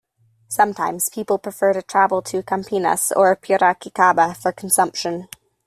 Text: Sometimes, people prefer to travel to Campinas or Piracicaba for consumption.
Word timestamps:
Sometimes, 0.47 1.09
people 1.09 1.37
prefer 1.37 1.73
to 1.73 1.83
travel 1.83 2.23
to 2.23 2.41
Campinas 2.41 3.11
or 3.15 3.35
Piracicaba 3.35 4.35
for 4.35 4.51
consumption. 4.51 5.27